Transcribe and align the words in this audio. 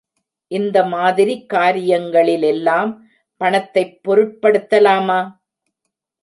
இந்த 0.51 0.85
மாதிரிக் 0.85 1.45
காரியங்களிலெல்லாம் 1.53 2.91
பணத்தைப் 3.41 4.01
பொருட்படுத்தலாமா? 4.03 5.19